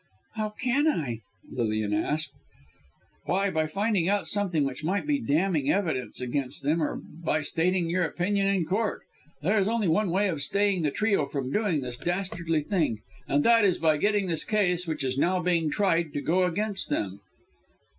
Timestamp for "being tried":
15.39-16.13